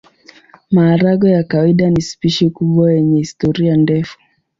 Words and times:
Maharagwe 0.71 1.29
ya 1.31 1.43
kawaida 1.51 1.85
ni 1.89 2.01
spishi 2.01 2.49
kubwa 2.49 2.93
yenye 2.93 3.17
historia 3.19 3.77
ndefu. 3.77 4.17